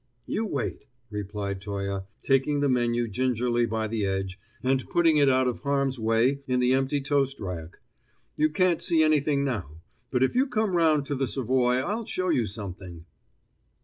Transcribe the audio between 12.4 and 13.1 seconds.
something."